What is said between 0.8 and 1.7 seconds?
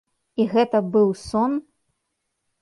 быў сон?